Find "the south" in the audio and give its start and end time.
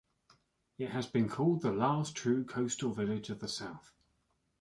3.37-3.93